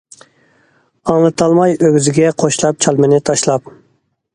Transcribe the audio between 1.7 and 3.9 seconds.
ئۆگزىگە، قوشلاپ چالمىنى تاشلاپ.